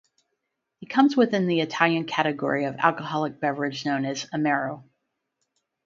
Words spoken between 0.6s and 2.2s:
It comes within the Italian